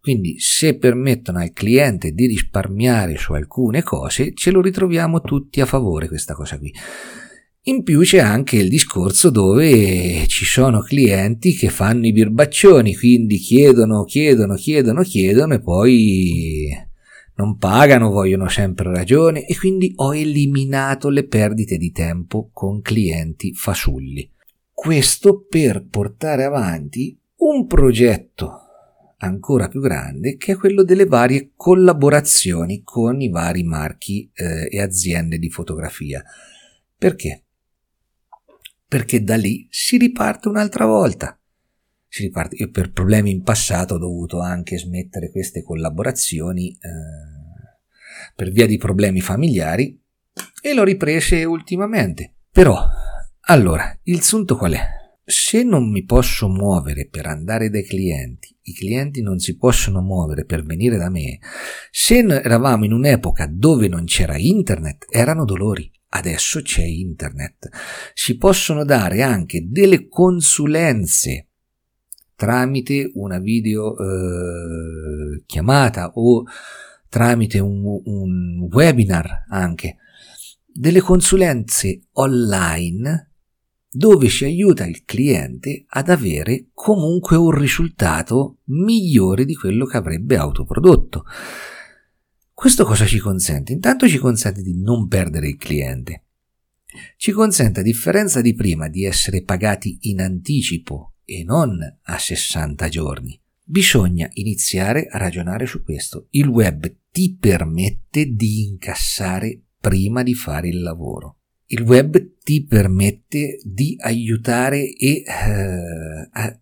Quindi 0.00 0.38
se 0.38 0.78
permettono 0.78 1.40
al 1.40 1.52
cliente 1.52 2.12
di 2.12 2.26
risparmiare 2.26 3.16
su 3.16 3.32
alcune 3.32 3.82
cose, 3.82 4.32
ce 4.34 4.52
lo 4.52 4.60
ritroviamo 4.60 5.20
tutti 5.20 5.60
a 5.60 5.66
favore 5.66 6.06
questa 6.06 6.34
cosa 6.34 6.56
qui. 6.56 6.72
In 7.62 7.82
più 7.82 8.02
c'è 8.02 8.20
anche 8.20 8.56
il 8.56 8.68
discorso 8.68 9.28
dove 9.28 10.24
ci 10.28 10.44
sono 10.44 10.82
clienti 10.82 11.52
che 11.52 11.68
fanno 11.68 12.06
i 12.06 12.12
birbaccioni, 12.12 12.94
quindi 12.94 13.38
chiedono, 13.38 14.04
chiedono, 14.04 14.54
chiedono, 14.54 15.02
chiedono 15.02 15.54
e 15.54 15.60
poi 15.60 16.68
non 17.36 17.56
pagano, 17.56 18.10
vogliono 18.10 18.48
sempre 18.48 18.90
ragione 18.90 19.46
e 19.46 19.56
quindi 19.56 19.92
ho 19.96 20.14
eliminato 20.14 21.08
le 21.08 21.26
perdite 21.26 21.76
di 21.76 21.92
tempo 21.92 22.50
con 22.52 22.80
clienti 22.80 23.54
fasulli. 23.54 24.30
Questo 24.72 25.44
per 25.48 25.86
portare 25.86 26.44
avanti 26.44 27.18
un 27.36 27.66
progetto 27.66 28.60
ancora 29.18 29.68
più 29.68 29.80
grande 29.80 30.36
che 30.36 30.52
è 30.52 30.56
quello 30.56 30.82
delle 30.82 31.06
varie 31.06 31.52
collaborazioni 31.54 32.82
con 32.82 33.20
i 33.20 33.30
vari 33.30 33.62
marchi 33.62 34.30
eh, 34.34 34.68
e 34.70 34.80
aziende 34.80 35.38
di 35.38 35.50
fotografia. 35.50 36.22
Perché? 36.96 37.46
perché 38.88 39.22
da 39.22 39.36
lì 39.36 39.66
si 39.70 39.96
riparte 39.96 40.48
un'altra 40.48 40.86
volta. 40.86 41.38
Si 42.16 42.22
riparte. 42.22 42.56
Io 42.56 42.70
per 42.70 42.92
problemi 42.92 43.30
in 43.30 43.42
passato 43.42 43.96
ho 43.96 43.98
dovuto 43.98 44.40
anche 44.40 44.78
smettere 44.78 45.30
queste 45.30 45.62
collaborazioni 45.62 46.70
eh, 46.70 46.78
per 48.34 48.50
via 48.52 48.66
di 48.66 48.78
problemi 48.78 49.20
familiari 49.20 50.02
e 50.62 50.72
l'ho 50.72 50.82
riprese 50.82 51.44
ultimamente. 51.44 52.36
Però, 52.50 52.88
allora, 53.48 53.94
il 54.04 54.22
sunto 54.22 54.56
qual 54.56 54.72
è? 54.72 54.86
Se 55.26 55.62
non 55.62 55.90
mi 55.90 56.04
posso 56.04 56.48
muovere 56.48 57.06
per 57.06 57.26
andare 57.26 57.68
dai 57.68 57.84
clienti, 57.84 58.56
i 58.62 58.72
clienti 58.72 59.20
non 59.20 59.38
si 59.38 59.58
possono 59.58 60.00
muovere 60.00 60.46
per 60.46 60.64
venire 60.64 60.96
da 60.96 61.10
me, 61.10 61.38
se 61.90 62.20
eravamo 62.20 62.86
in 62.86 62.94
un'epoca 62.94 63.46
dove 63.46 63.88
non 63.88 64.06
c'era 64.06 64.38
internet, 64.38 65.04
erano 65.10 65.44
dolori. 65.44 65.92
Adesso 66.08 66.62
c'è 66.62 66.82
internet. 66.82 67.68
Si 68.14 68.38
possono 68.38 68.86
dare 68.86 69.20
anche 69.20 69.66
delle 69.68 70.08
consulenze 70.08 71.50
tramite 72.36 73.10
una 73.14 73.38
video 73.38 73.96
eh, 73.96 75.42
chiamata 75.46 76.12
o 76.14 76.44
tramite 77.08 77.58
un, 77.58 78.00
un 78.04 78.68
webinar 78.70 79.46
anche 79.48 79.96
delle 80.66 81.00
consulenze 81.00 82.02
online 82.12 83.30
dove 83.90 84.28
si 84.28 84.44
aiuta 84.44 84.84
il 84.84 85.04
cliente 85.04 85.86
ad 85.88 86.10
avere 86.10 86.66
comunque 86.74 87.36
un 87.36 87.50
risultato 87.50 88.58
migliore 88.64 89.46
di 89.46 89.54
quello 89.54 89.86
che 89.86 89.96
avrebbe 89.96 90.36
autoprodotto. 90.36 91.24
Questo 92.52 92.84
cosa 92.84 93.06
ci 93.06 93.18
consente? 93.18 93.72
Intanto 93.72 94.06
ci 94.06 94.18
consente 94.18 94.60
di 94.60 94.78
non 94.78 95.08
perdere 95.08 95.48
il 95.48 95.56
cliente. 95.56 96.24
Ci 97.16 97.32
consente, 97.32 97.80
a 97.80 97.82
differenza 97.82 98.42
di 98.42 98.52
prima, 98.52 98.88
di 98.88 99.04
essere 99.04 99.42
pagati 99.42 99.98
in 100.02 100.20
anticipo 100.20 101.15
e 101.26 101.44
non 101.44 101.78
a 102.02 102.18
60 102.18 102.88
giorni. 102.88 103.38
Bisogna 103.62 104.30
iniziare 104.34 105.06
a 105.06 105.18
ragionare 105.18 105.66
su 105.66 105.82
questo. 105.82 106.28
Il 106.30 106.46
web 106.46 106.90
ti 107.10 107.36
permette 107.38 108.32
di 108.32 108.64
incassare 108.64 109.60
prima 109.80 110.22
di 110.22 110.34
fare 110.34 110.68
il 110.68 110.80
lavoro. 110.80 111.40
Il 111.66 111.80
web 111.80 112.38
ti 112.44 112.64
permette 112.64 113.58
di 113.64 113.96
aiutare 113.98 114.94
e, 114.94 115.24
uh, 115.26 116.28
a, 116.30 116.60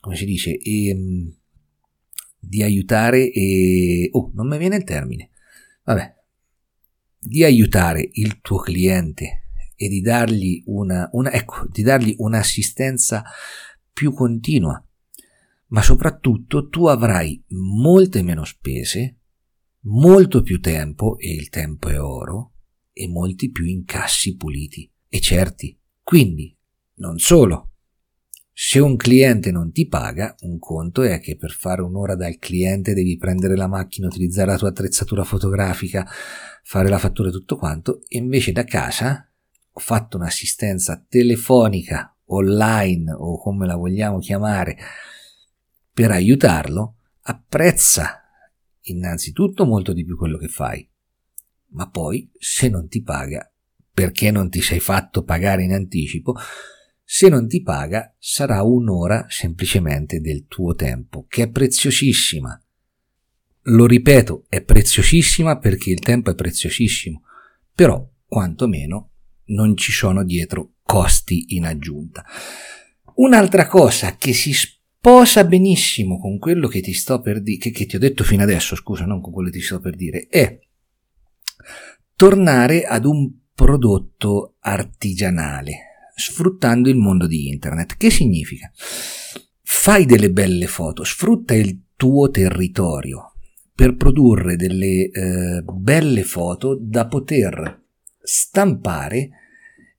come 0.00 0.14
si 0.14 0.24
dice, 0.24 0.56
e, 0.56 0.94
um, 0.94 1.36
di 2.38 2.62
aiutare 2.62 3.32
e... 3.32 4.08
oh, 4.12 4.30
non 4.34 4.46
mi 4.46 4.56
viene 4.56 4.76
il 4.76 4.84
termine. 4.84 5.30
Vabbè, 5.82 6.14
di 7.18 7.42
aiutare 7.42 8.08
il 8.12 8.40
tuo 8.40 8.58
cliente 8.58 9.46
e 9.74 9.88
di 9.88 10.00
dargli 10.00 10.62
una, 10.66 11.08
una 11.12 11.32
ecco, 11.32 11.66
di 11.70 11.82
dargli 11.82 12.14
un'assistenza 12.18 13.24
più 13.96 14.12
continua. 14.12 14.78
Ma 15.68 15.80
soprattutto 15.80 16.68
tu 16.68 16.86
avrai 16.86 17.42
molte 17.48 18.22
meno 18.22 18.44
spese, 18.44 19.20
molto 19.84 20.42
più 20.42 20.60
tempo, 20.60 21.16
e 21.16 21.32
il 21.32 21.48
tempo 21.48 21.88
è 21.88 21.98
oro, 21.98 22.52
e 22.92 23.08
molti 23.08 23.50
più 23.50 23.64
incassi 23.64 24.36
puliti 24.36 24.92
e 25.08 25.18
certi. 25.18 25.80
Quindi, 26.02 26.54
non 26.96 27.16
solo, 27.18 27.72
se 28.52 28.80
un 28.80 28.96
cliente 28.96 29.50
non 29.50 29.72
ti 29.72 29.88
paga, 29.88 30.34
un 30.40 30.58
conto 30.58 31.00
è 31.00 31.18
che 31.18 31.38
per 31.38 31.52
fare 31.52 31.80
un'ora 31.80 32.16
dal 32.16 32.36
cliente 32.36 32.92
devi 32.92 33.16
prendere 33.16 33.56
la 33.56 33.66
macchina, 33.66 34.08
utilizzare 34.08 34.50
la 34.50 34.58
tua 34.58 34.68
attrezzatura 34.68 35.24
fotografica, 35.24 36.06
fare 36.62 36.90
la 36.90 36.98
fattura 36.98 37.30
e 37.30 37.32
tutto 37.32 37.56
quanto, 37.56 38.02
e 38.08 38.18
invece 38.18 38.52
da 38.52 38.64
casa 38.64 39.26
ho 39.72 39.80
fatto 39.80 40.18
un'assistenza 40.18 41.02
telefonica, 41.08 42.15
online 42.26 43.12
o 43.12 43.38
come 43.38 43.66
la 43.66 43.76
vogliamo 43.76 44.18
chiamare, 44.18 44.76
per 45.92 46.10
aiutarlo, 46.10 46.96
apprezza 47.22 48.22
innanzitutto 48.82 49.64
molto 49.64 49.92
di 49.92 50.04
più 50.04 50.16
quello 50.16 50.38
che 50.38 50.48
fai, 50.48 50.88
ma 51.68 51.88
poi 51.88 52.30
se 52.38 52.68
non 52.68 52.88
ti 52.88 53.02
paga 53.02 53.50
perché 53.92 54.30
non 54.30 54.50
ti 54.50 54.60
sei 54.60 54.78
fatto 54.78 55.22
pagare 55.22 55.62
in 55.62 55.72
anticipo, 55.72 56.34
se 57.02 57.28
non 57.30 57.48
ti 57.48 57.62
paga 57.62 58.14
sarà 58.18 58.62
un'ora 58.62 59.24
semplicemente 59.28 60.20
del 60.20 60.46
tuo 60.46 60.74
tempo, 60.74 61.24
che 61.28 61.44
è 61.44 61.50
preziosissima. 61.50 62.62
Lo 63.68 63.86
ripeto, 63.86 64.44
è 64.50 64.62
preziosissima 64.62 65.58
perché 65.58 65.90
il 65.90 66.00
tempo 66.00 66.30
è 66.30 66.34
preziosissimo, 66.34 67.22
però 67.72 68.06
quantomeno 68.26 69.12
non 69.46 69.76
ci 69.76 69.92
sono 69.92 70.24
dietro 70.24 70.74
costi 70.86 71.56
in 71.56 71.66
aggiunta. 71.66 72.24
Un'altra 73.16 73.66
cosa 73.66 74.16
che 74.16 74.32
si 74.32 74.52
sposa 74.52 75.44
benissimo 75.44 76.18
con 76.18 76.38
quello 76.38 76.68
che 76.68 76.80
ti 76.80 76.92
sto 76.92 77.20
per 77.20 77.42
dire, 77.42 77.58
che, 77.58 77.70
che 77.70 77.86
ti 77.86 77.96
ho 77.96 77.98
detto 77.98 78.24
fino 78.24 78.42
adesso, 78.42 78.76
scusa, 78.76 79.04
non 79.04 79.20
con 79.20 79.32
quello 79.32 79.50
che 79.50 79.58
ti 79.58 79.64
sto 79.64 79.80
per 79.80 79.96
dire, 79.96 80.26
è 80.28 80.58
tornare 82.14 82.84
ad 82.84 83.04
un 83.04 83.30
prodotto 83.54 84.56
artigianale, 84.60 86.10
sfruttando 86.14 86.88
il 86.88 86.96
mondo 86.96 87.26
di 87.26 87.48
internet. 87.48 87.96
Che 87.96 88.10
significa? 88.10 88.70
Fai 89.62 90.06
delle 90.06 90.30
belle 90.30 90.66
foto, 90.66 91.04
sfrutta 91.04 91.54
il 91.54 91.82
tuo 91.96 92.30
territorio 92.30 93.32
per 93.74 93.96
produrre 93.96 94.56
delle 94.56 95.10
eh, 95.10 95.62
belle 95.62 96.22
foto 96.22 96.78
da 96.80 97.06
poter 97.06 97.84
stampare 98.22 99.30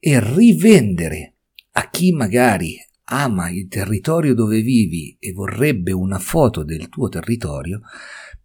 e 0.08 0.22
rivendere 0.22 1.36
a 1.72 1.90
chi 1.90 2.14
magari 2.14 2.78
ama 3.10 3.50
il 3.50 3.68
territorio 3.68 4.34
dove 4.34 4.62
vivi 4.62 5.18
e 5.20 5.34
vorrebbe 5.34 5.92
una 5.92 6.18
foto 6.18 6.64
del 6.64 6.88
tuo 6.88 7.10
territorio, 7.10 7.82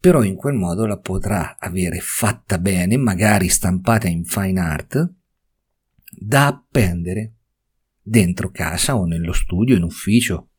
però 0.01 0.25
in 0.25 0.35
quel 0.35 0.55
modo 0.55 0.87
la 0.87 0.99
potrà 0.99 1.57
avere 1.61 2.01
fatta 2.01 2.59
bene, 2.59 2.97
magari 2.97 3.49
stampata 3.49 4.09
in 4.09 4.25
fine 4.25 4.59
art, 4.59 5.15
da 6.11 6.49
appendere 6.49 7.37
dentro 8.03 8.51
casa 8.51 8.97
o 8.97 9.05
nello 9.05 9.33
studio, 9.33 9.77
in 9.77 9.85
ufficio. 9.85 10.51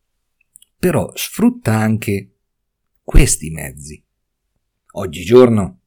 Però 0.79 1.12
sfrutta 1.15 1.75
anche 1.75 2.38
questi 3.03 3.50
mezzi. 3.50 4.01
Oggigiorno 4.93 5.81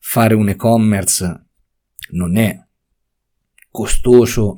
fare 0.00 0.32
un 0.32 0.48
e-commerce 0.48 1.48
non 2.12 2.38
è 2.38 2.65
costoso 3.76 4.54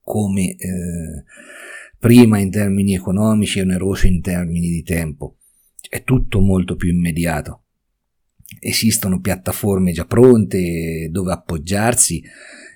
come 0.00 0.50
eh, 0.50 1.24
prima 1.98 2.38
in 2.38 2.52
termini 2.52 2.94
economici 2.94 3.58
e 3.58 3.62
oneroso 3.62 4.06
in 4.06 4.20
termini 4.20 4.68
di 4.68 4.84
tempo. 4.84 5.38
È 5.88 6.04
tutto 6.04 6.38
molto 6.38 6.76
più 6.76 6.88
immediato. 6.88 7.64
Esistono 8.60 9.20
piattaforme 9.20 9.90
già 9.90 10.04
pronte 10.04 11.08
dove 11.10 11.32
appoggiarsi, 11.32 12.22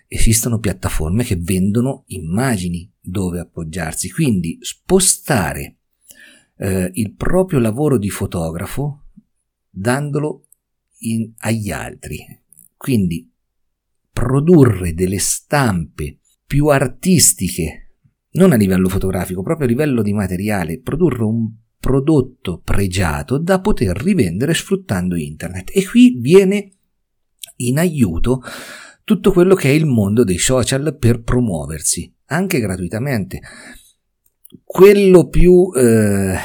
esistono 0.09 0.59
piattaforme 0.59 1.23
che 1.23 1.37
vendono 1.37 2.03
immagini 2.09 2.91
dove 3.01 3.39
appoggiarsi, 3.39 4.11
quindi 4.11 4.59
spostare 4.61 5.77
eh, 6.57 6.91
il 6.93 7.15
proprio 7.15 7.61
lavoro 7.61 7.99
di 7.99 8.11
fotografo 8.11 9.05
dandolo 9.71 10.49
in, 11.03 11.33
agli 11.39 11.71
altri. 11.71 12.19
Quindi 12.77 13.32
produrre 14.23 14.95
delle 14.95 15.19
stampe 15.19 16.19
più 16.47 16.69
artistiche, 16.69 17.97
non 18.35 18.53
a 18.53 18.57
livello 18.57 18.89
fotografico, 18.89 19.43
proprio 19.43 19.67
a 19.67 19.71
livello 19.71 20.01
di 20.01 20.13
materiale, 20.13 20.81
produrre 20.81 21.25
un 21.25 21.51
prodotto 21.81 22.61
pregiato 22.65 23.39
da 23.39 23.61
poter 23.61 24.01
rivendere 24.01 24.55
sfruttando 24.55 25.17
internet. 25.17 25.71
E 25.75 25.85
qui 25.85 26.19
viene 26.21 26.71
in 27.57 27.81
aiuto 27.81 28.43
tutto 29.03 29.33
quello 29.33 29.57
che 29.57 29.71
è 29.71 29.73
il 29.73 29.87
mondo 29.87 30.23
dei 30.23 30.39
social 30.39 30.97
per 30.97 31.23
promuoversi, 31.23 32.15
anche 32.27 32.61
gratuitamente. 32.61 33.41
Quello 34.63 35.27
più 35.27 35.69
eh, 35.75 36.37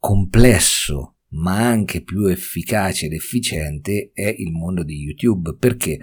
complesso 0.00 1.17
ma 1.30 1.66
anche 1.66 2.02
più 2.02 2.26
efficace 2.26 3.06
ed 3.06 3.12
efficiente 3.12 4.10
è 4.12 4.34
il 4.36 4.50
mondo 4.50 4.82
di 4.82 4.96
YouTube. 4.96 5.56
Perché? 5.58 5.98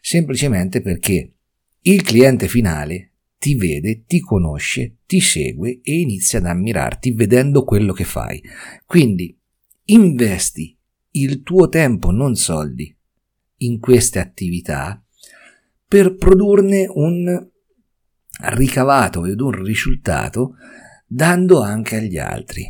Semplicemente 0.00 0.80
perché 0.80 1.34
il 1.82 2.02
cliente 2.02 2.48
finale 2.48 3.12
ti 3.38 3.54
vede, 3.54 4.04
ti 4.04 4.20
conosce, 4.20 4.98
ti 5.06 5.20
segue 5.20 5.80
e 5.82 6.00
inizia 6.00 6.38
ad 6.38 6.46
ammirarti 6.46 7.12
vedendo 7.12 7.64
quello 7.64 7.92
che 7.92 8.04
fai. 8.04 8.42
Quindi 8.84 9.36
investi 9.84 10.76
il 11.12 11.42
tuo 11.42 11.68
tempo, 11.68 12.10
non 12.10 12.34
soldi, 12.34 12.94
in 13.58 13.78
queste 13.78 14.18
attività 14.18 15.02
per 15.86 16.16
produrne 16.16 16.86
un 16.86 17.48
ricavato 18.40 19.24
ed 19.24 19.40
un 19.40 19.50
risultato 19.50 20.56
dando 21.06 21.62
anche 21.62 21.96
agli 21.96 22.18
altri. 22.18 22.66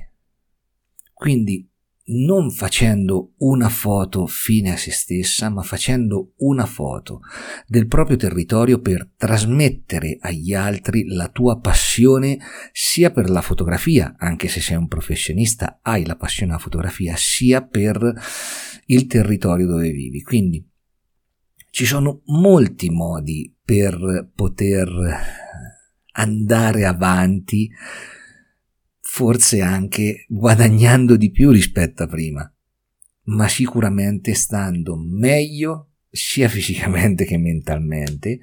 Quindi 1.13 1.68
non 2.09 2.51
facendo 2.51 3.35
una 3.39 3.69
foto 3.69 4.27
fine 4.27 4.73
a 4.73 4.77
se 4.77 4.91
stessa, 4.91 5.49
ma 5.51 5.63
facendo 5.63 6.33
una 6.39 6.67
foto 6.67 7.21
del 7.67 7.87
proprio 7.87 8.17
territorio 8.17 8.81
per 8.81 9.11
trasmettere 9.17 10.19
agli 10.21 10.55
altri 10.55 11.07
la 11.07 11.29
tua 11.29 11.59
passione 11.59 12.39
sia 12.73 13.11
per 13.11 13.29
la 13.29 13.43
fotografia, 13.43 14.15
anche 14.19 14.49
se 14.49 14.61
sei 14.61 14.77
un 14.77 14.89
professionista, 14.89 15.81
hai 15.83 16.05
la 16.07 16.17
passione 16.17 16.53
alla 16.53 16.61
fotografia, 16.61 17.15
sia 17.17 17.63
per 17.63 18.15
il 18.87 19.07
territorio 19.07 19.67
dove 19.67 19.91
vivi. 19.91 20.23
Quindi 20.23 20.67
ci 21.71 21.85
sono 21.85 22.23
molti 22.27 22.91
modi 22.91 23.55
per 23.63 24.31
poter 24.35 24.89
andare 26.13 26.85
avanti 26.85 27.71
forse 29.19 29.61
anche 29.61 30.27
guadagnando 30.29 31.17
di 31.17 31.33
più 31.33 31.51
rispetto 31.51 32.05
a 32.05 32.07
prima, 32.07 32.49
ma 33.25 33.49
sicuramente 33.49 34.33
stando 34.35 34.97
meglio 34.97 35.95
sia 36.09 36.47
fisicamente 36.49 37.25
che 37.25 37.37
mentalmente, 37.37 38.39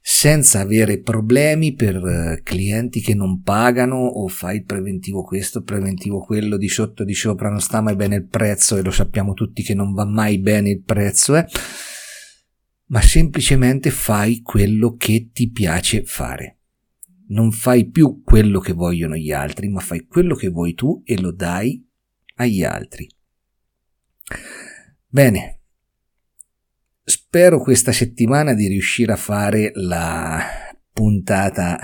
senza 0.00 0.60
avere 0.60 1.00
problemi 1.00 1.74
per 1.74 1.96
eh, 1.96 2.42
clienti 2.44 3.00
che 3.00 3.16
non 3.16 3.42
pagano 3.42 3.96
o 3.96 4.28
fai 4.28 4.58
il 4.58 4.64
preventivo 4.64 5.24
questo, 5.24 5.58
il 5.58 5.64
preventivo 5.64 6.20
quello, 6.20 6.56
di 6.56 6.68
sotto 6.68 7.02
di 7.02 7.14
sopra 7.14 7.50
non 7.50 7.60
sta 7.60 7.80
mai 7.80 7.96
bene 7.96 8.14
il 8.14 8.28
prezzo 8.28 8.76
e 8.76 8.82
lo 8.82 8.92
sappiamo 8.92 9.32
tutti 9.32 9.64
che 9.64 9.74
non 9.74 9.94
va 9.94 10.04
mai 10.04 10.38
bene 10.38 10.70
il 10.70 10.82
prezzo, 10.84 11.34
eh? 11.34 11.44
ma 12.86 13.00
semplicemente 13.00 13.90
fai 13.90 14.42
quello 14.42 14.94
che 14.94 15.30
ti 15.32 15.50
piace 15.50 16.04
fare 16.04 16.58
non 17.32 17.50
fai 17.50 17.90
più 17.90 18.22
quello 18.22 18.60
che 18.60 18.72
vogliono 18.72 19.16
gli 19.16 19.32
altri, 19.32 19.68
ma 19.68 19.80
fai 19.80 20.06
quello 20.06 20.34
che 20.34 20.48
vuoi 20.48 20.74
tu 20.74 21.02
e 21.04 21.20
lo 21.20 21.32
dai 21.32 21.84
agli 22.36 22.62
altri. 22.62 23.08
Bene, 25.06 25.60
spero 27.02 27.60
questa 27.60 27.92
settimana 27.92 28.54
di 28.54 28.68
riuscire 28.68 29.12
a 29.12 29.16
fare 29.16 29.72
la 29.74 30.40
puntata 30.92 31.78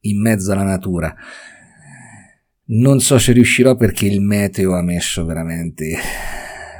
in 0.00 0.20
mezzo 0.20 0.52
alla 0.52 0.64
natura. 0.64 1.14
Non 2.70 3.00
so 3.00 3.18
se 3.18 3.32
riuscirò 3.32 3.76
perché 3.76 4.06
il 4.06 4.20
meteo 4.20 4.74
ha 4.74 4.82
messo 4.82 5.24
veramente 5.24 5.96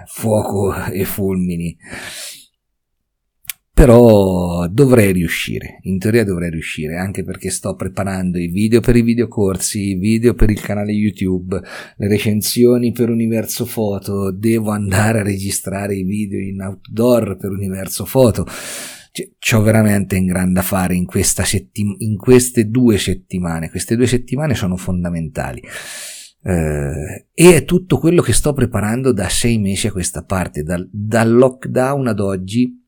fuoco 0.07 0.85
e 0.85 1.05
fulmini 1.05 1.77
però 3.79 4.67
dovrei 4.67 5.13
riuscire, 5.13 5.79
in 5.83 6.01
teoria 6.01 6.25
dovrei 6.25 6.51
riuscire, 6.51 6.97
anche 6.97 7.23
perché 7.23 7.49
sto 7.49 7.77
preparando 7.77 8.37
i 8.37 8.49
video 8.49 8.81
per 8.81 8.97
i 8.97 9.03
videocorsi, 9.03 9.91
i 9.91 9.95
video 9.95 10.35
per 10.35 10.51
il 10.51 10.61
canale 10.61 10.91
YouTube, 10.91 11.63
le 11.97 12.09
recensioni 12.09 12.91
per 12.91 13.09
Universo 13.09 13.65
Foto, 13.65 14.33
devo 14.33 14.73
andare 14.73 15.21
a 15.21 15.23
registrare 15.23 15.95
i 15.95 16.03
video 16.03 16.41
in 16.41 16.61
outdoor 16.61 17.37
per 17.37 17.53
Universo 17.53 18.05
Foto. 18.05 18.45
Cioè, 19.13 19.31
c'ho 19.39 19.63
veramente 19.63 20.17
in 20.17 20.27
gran 20.27 20.53
da 20.53 20.63
fare 20.63 20.97
in, 20.97 21.07
settim- 21.09 22.01
in 22.01 22.17
queste 22.17 22.69
due 22.71 22.99
settimane, 22.99 23.71
queste 23.71 23.95
due 23.95 24.09
settimane 24.09 24.57
sono 24.57 24.77
fondamentali. 24.77 25.63
Uh, 26.43 27.23
e 27.33 27.55
è 27.55 27.65
tutto 27.65 27.99
quello 27.99 28.23
che 28.23 28.33
sto 28.33 28.53
preparando 28.53 29.13
da 29.13 29.29
sei 29.29 29.59
mesi 29.59 29.87
a 29.87 29.93
questa 29.93 30.25
parte, 30.25 30.65
dal, 30.65 30.89
dal 30.91 31.33
lockdown 31.33 32.09
ad 32.09 32.19
oggi 32.19 32.87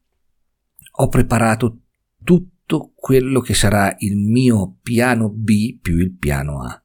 ho 1.02 1.08
preparato 1.08 1.80
tutto 2.22 2.92
quello 2.94 3.40
che 3.40 3.54
sarà 3.54 3.96
il 4.00 4.18
mio 4.18 4.76
piano 4.82 5.30
B 5.30 5.78
più 5.80 5.96
il 5.96 6.14
piano 6.14 6.62
A, 6.62 6.82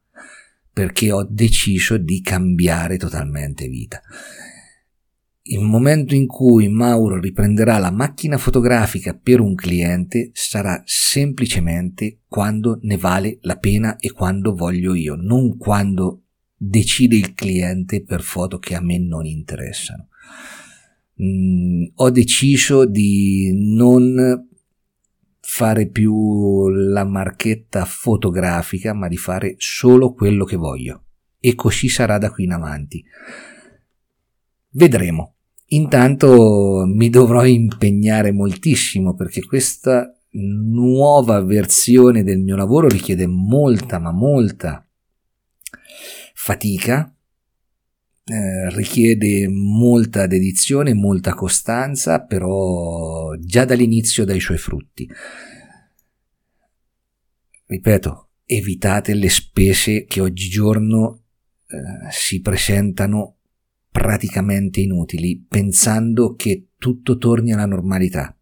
perché 0.71 1.12
ho 1.12 1.28
deciso 1.30 1.97
di 1.97 2.21
cambiare 2.21 2.97
totalmente 2.97 3.67
vita. 3.67 4.01
Il 5.47 5.62
momento 5.62 6.15
in 6.15 6.28
cui 6.28 6.69
Mauro 6.69 7.19
riprenderà 7.19 7.78
la 7.78 7.91
macchina 7.91 8.38
fotografica 8.38 9.13
per 9.13 9.41
un 9.41 9.54
cliente 9.54 10.32
sarà 10.34 10.82
semplicemente 10.86 12.21
quando 12.28 12.80
ne 12.84 12.97
vale 12.97 13.38
la 13.41 13.58
pena 13.58 13.97
e 13.97 14.12
quando 14.12 14.56
voglio 14.56 14.95
io, 14.95 15.15
non 15.15 15.58
quando 15.58 16.23
decide 16.56 17.17
il 17.17 17.34
cliente 17.34 18.01
per 18.01 18.21
foto 18.21 18.60
che 18.60 18.75
a 18.75 18.82
me 18.82 18.97
non 18.97 19.25
interessano 19.25 20.08
mh, 21.15 21.25
mm, 21.25 21.84
ho 21.95 22.10
deciso 22.10 22.86
di 22.86 23.51
non 23.54 24.47
fare 25.39 25.88
più 25.88 26.69
la 26.69 27.06
marchetta 27.06 27.86
fotografica, 27.86 28.93
ma 28.93 29.08
di 29.08 29.17
fare 29.17 29.56
solo 29.58 30.13
quello 30.13 30.43
che 30.43 30.56
voglio. 30.56 31.04
E 31.39 31.56
così 31.56 31.88
sarà 31.88 32.17
da 32.17 32.32
qui 32.32 32.45
in 32.45 32.51
avanti. 32.51 33.04
Vedremo. 34.71 35.36
Intanto 35.69 36.84
mi 36.86 37.10
dovrò 37.10 37.43
impegnare 37.45 38.32
moltissimo 38.32 39.15
perché 39.15 39.43
questa 39.43 40.15
nuova 40.32 41.41
versione 41.41 42.23
del 42.23 42.39
mio 42.39 42.56
lavoro 42.56 42.88
richiede 42.88 43.25
molta, 43.25 43.99
ma 43.99 44.12
molta 44.12 44.86
fatica, 46.34 47.14
eh, 48.26 48.70
richiede 48.72 49.48
molta 49.48 50.26
dedizione, 50.26 50.94
molta 50.94 51.34
costanza, 51.34 52.22
però 52.22 53.36
già 53.38 53.66
dall'inizio 53.66 54.26
dai 54.26 54.40
suoi 54.40 54.58
frutti. 54.58 55.08
Ripeto, 57.68 58.30
evitate 58.46 59.14
le 59.14 59.30
spese 59.30 60.06
che 60.06 60.22
oggigiorno 60.22 61.22
eh, 61.68 62.12
si 62.12 62.42
presentano 62.42 63.36
praticamente 63.92 64.82
inutili, 64.82 65.46
pensando 65.48 66.36
che 66.36 66.70
tutto 66.78 67.18
torni 67.18 67.54
alla 67.54 67.66
normalità. 67.66 68.36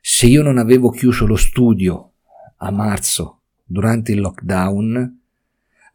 Se 0.00 0.26
io 0.26 0.42
non 0.42 0.58
avevo 0.58 0.90
chiuso 0.90 1.26
lo 1.26 1.36
studio 1.36 2.12
a 2.58 2.70
marzo 2.70 3.42
durante 3.64 4.12
il 4.12 4.20
lockdown, 4.20 5.20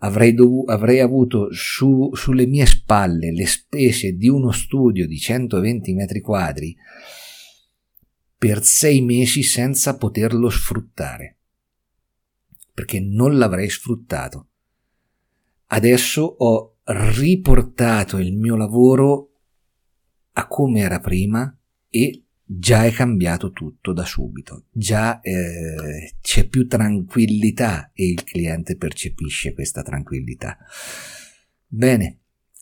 avrei, 0.03 0.33
dov- 0.33 0.69
avrei 0.69 0.99
avuto 0.99 1.51
su- 1.51 2.11
sulle 2.13 2.45
mie 2.45 2.65
spalle 2.65 3.31
le 3.31 3.45
spese 3.45 4.15
di 4.15 4.27
uno 4.27 4.51
studio 4.51 5.07
di 5.07 5.17
120 5.17 5.93
metri 5.93 6.21
quadri 6.21 6.75
per 8.37 8.63
sei 8.63 9.01
mesi 9.01 9.43
senza 9.43 9.97
poterlo 9.97 10.49
sfruttare, 10.49 11.37
perché 12.73 12.99
non 12.99 13.37
l'avrei 13.37 13.69
sfruttato. 13.69 14.47
Adesso 15.67 16.21
ho 16.21 16.77
riportato 16.83 18.17
il 18.17 18.35
mio 18.35 18.55
lavoro 18.55 19.29
a 20.33 20.47
come 20.47 20.79
era 20.79 20.99
prima 20.99 21.55
e 21.87 22.20
già 22.53 22.83
è 22.83 22.91
cambiato 22.91 23.51
tutto 23.51 23.93
da 23.93 24.03
subito, 24.03 24.65
già 24.71 25.21
eh, 25.21 26.15
c'è 26.21 26.47
più 26.47 26.67
tranquillità 26.67 27.91
e 27.93 28.09
il 28.09 28.23
cliente 28.23 28.75
percepisce 28.75 29.53
questa 29.53 29.83
tranquillità. 29.83 30.57
Bene, 31.65 32.19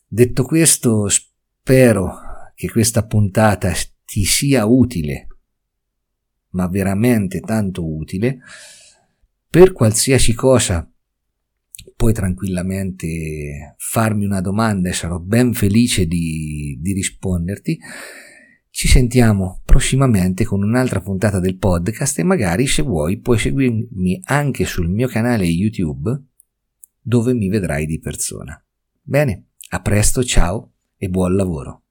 detto 0.08 0.44
questo, 0.44 1.08
spero 1.08 2.20
che 2.54 2.70
questa 2.70 3.06
puntata 3.06 3.74
ti 4.06 4.26
sia 4.26 4.66
utile, 4.66 5.28
ma 6.50 6.68
veramente 6.68 7.40
tanto 7.40 7.88
utile, 7.88 8.40
per 9.50 9.72
qualsiasi 9.72 10.34
cosa 10.34 10.88
puoi 11.96 12.14
tranquillamente 12.14 13.76
farmi 13.78 14.26
una 14.26 14.42
domanda 14.42 14.90
e 14.90 14.94
sarò 14.94 15.18
ben 15.18 15.54
felice 15.54 16.06
di, 16.06 16.78
di 16.80 16.94
risponderti. 16.94 17.80
Ci 18.72 18.88
sentiamo 18.88 19.62
prossimamente 19.66 20.46
con 20.46 20.64
un'altra 20.64 21.02
puntata 21.02 21.40
del 21.40 21.58
podcast 21.58 22.20
e 22.20 22.24
magari 22.24 22.68
se 22.68 22.82
vuoi 22.82 23.18
puoi 23.18 23.38
seguirmi 23.38 24.22
anche 24.26 24.66
sul 24.66 24.90
mio 24.90 25.08
canale 25.08 25.46
YouTube 25.46 26.18
dove 27.02 27.34
mi 27.34 27.50
vedrai 27.50 27.86
di 27.86 28.00
persona. 28.00 28.62
Bene, 29.02 29.48
a 29.70 29.82
presto, 29.82 30.24
ciao 30.24 30.74
e 30.98 31.10
buon 31.10 31.36
lavoro. 31.36 31.84